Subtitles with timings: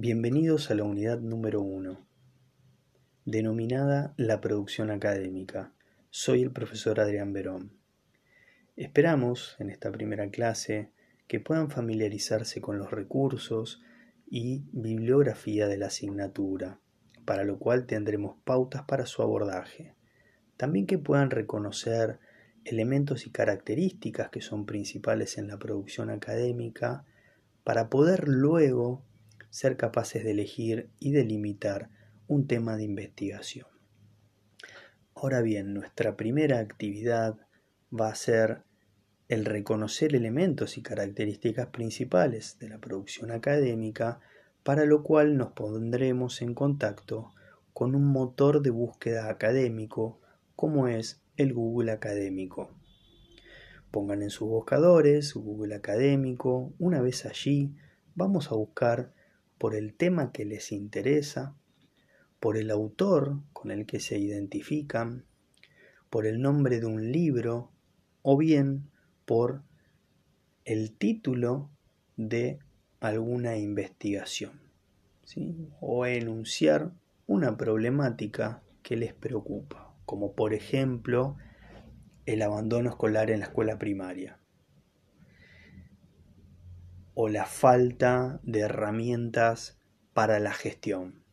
[0.00, 1.98] Bienvenidos a la unidad número 1,
[3.24, 5.72] denominada La producción académica.
[6.10, 7.72] Soy el profesor Adrián Verón.
[8.76, 10.92] Esperamos, en esta primera clase,
[11.26, 13.82] que puedan familiarizarse con los recursos
[14.30, 16.78] y bibliografía de la asignatura,
[17.24, 19.96] para lo cual tendremos pautas para su abordaje.
[20.56, 22.20] También que puedan reconocer
[22.64, 27.04] elementos y características que son principales en la producción académica,
[27.64, 29.02] para poder luego
[29.50, 31.90] ser capaces de elegir y delimitar
[32.26, 33.66] un tema de investigación.
[35.14, 37.36] Ahora bien, nuestra primera actividad
[37.92, 38.62] va a ser
[39.28, 44.20] el reconocer elementos y características principales de la producción académica,
[44.62, 47.34] para lo cual nos pondremos en contacto
[47.72, 50.20] con un motor de búsqueda académico
[50.56, 52.70] como es el Google Académico.
[53.90, 57.74] Pongan en sus buscadores Google Académico, una vez allí
[58.14, 59.12] vamos a buscar
[59.58, 61.56] por el tema que les interesa,
[62.40, 65.24] por el autor con el que se identifican,
[66.10, 67.70] por el nombre de un libro
[68.22, 68.90] o bien
[69.26, 69.62] por
[70.64, 71.70] el título
[72.16, 72.58] de
[73.00, 74.60] alguna investigación
[75.80, 76.92] o enunciar
[77.26, 81.36] una problemática que les preocupa, como por ejemplo
[82.24, 84.38] el abandono escolar en la escuela primaria
[87.20, 89.76] o la falta de herramientas
[90.14, 91.24] para la gestión.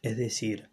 [0.00, 0.70] Es decir,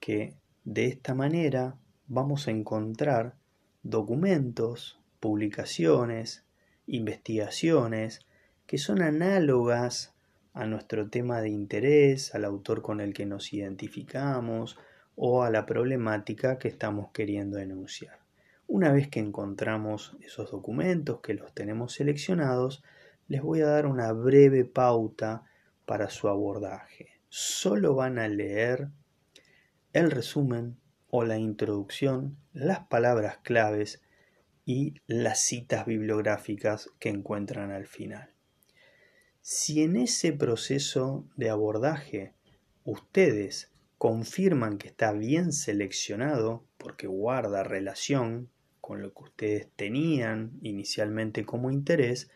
[0.00, 0.34] que
[0.64, 3.36] de esta manera vamos a encontrar
[3.82, 6.44] documentos, publicaciones,
[6.86, 8.26] investigaciones
[8.66, 10.12] que son análogas
[10.52, 14.76] a nuestro tema de interés, al autor con el que nos identificamos
[15.16, 18.18] o a la problemática que estamos queriendo denunciar.
[18.66, 22.84] Una vez que encontramos esos documentos, que los tenemos seleccionados,
[23.28, 25.44] les voy a dar una breve pauta
[25.86, 27.20] para su abordaje.
[27.28, 28.88] Solo van a leer
[29.92, 30.76] el resumen
[31.08, 34.02] o la introducción, las palabras claves
[34.64, 38.30] y las citas bibliográficas que encuentran al final.
[39.40, 42.32] Si en ese proceso de abordaje
[42.84, 51.44] ustedes confirman que está bien seleccionado porque guarda relación con lo que ustedes tenían inicialmente
[51.44, 52.30] como interés,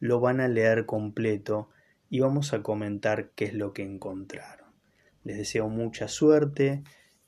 [0.00, 1.68] lo van a leer completo
[2.08, 4.68] y vamos a comentar qué es lo que encontraron.
[5.22, 6.82] Les deseo mucha suerte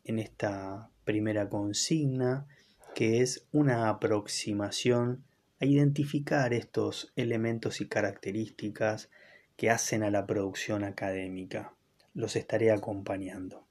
[0.04, 2.46] en esta primera consigna
[2.94, 5.24] que es una aproximación
[5.60, 9.10] a identificar estos elementos y características
[9.56, 11.74] que hacen a la producción académica.
[12.14, 13.66] Los estaré acompañando.